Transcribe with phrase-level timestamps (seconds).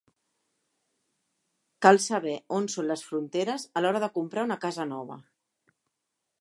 [1.87, 5.23] Cal saber on són les fronteres a l'hora de comprar una casa nova.